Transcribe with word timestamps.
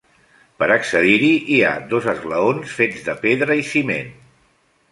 Per 0.61 0.67
accedir-hi 0.75 1.29
hi 1.55 1.59
ha 1.67 1.75
dos 1.93 2.09
esglaons 2.15 2.73
fets 2.81 3.07
de 3.11 3.17
pedra 3.27 3.61
i 3.63 3.69
ciment. 3.75 4.13